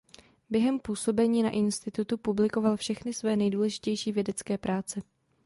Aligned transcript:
Během 0.49 0.79
působení 0.79 1.43
na 1.43 1.49
institutu 1.49 2.17
publikoval 2.17 2.77
všechny 2.77 3.13
své 3.13 3.35
nejdůležitější 3.35 4.11
vědecké 4.11 4.57
práce. 4.57 5.01